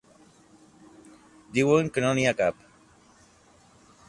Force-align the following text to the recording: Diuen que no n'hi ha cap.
Diuen 1.59 1.93
que 1.97 2.05
no 2.07 2.15
n'hi 2.19 2.27
ha 2.31 2.35
cap. 2.43 2.67